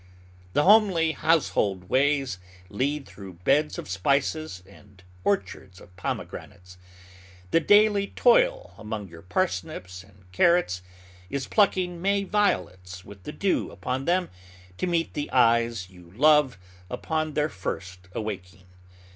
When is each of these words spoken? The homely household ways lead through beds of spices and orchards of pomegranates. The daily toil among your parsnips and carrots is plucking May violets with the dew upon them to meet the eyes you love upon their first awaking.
The 0.53 0.63
homely 0.63 1.11
household 1.11 1.87
ways 1.87 2.39
lead 2.69 3.05
through 3.05 3.33
beds 3.45 3.77
of 3.77 3.87
spices 3.87 4.63
and 4.67 5.03
orchards 5.23 5.79
of 5.79 5.95
pomegranates. 5.95 6.79
The 7.51 7.59
daily 7.59 8.07
toil 8.07 8.73
among 8.79 9.09
your 9.09 9.21
parsnips 9.21 10.01
and 10.03 10.23
carrots 10.31 10.81
is 11.29 11.45
plucking 11.45 12.01
May 12.01 12.23
violets 12.23 13.05
with 13.05 13.25
the 13.25 13.31
dew 13.31 13.69
upon 13.69 14.05
them 14.05 14.31
to 14.79 14.87
meet 14.87 15.13
the 15.13 15.29
eyes 15.29 15.91
you 15.91 16.09
love 16.15 16.57
upon 16.89 17.35
their 17.35 17.47
first 17.47 18.07
awaking. 18.13 18.65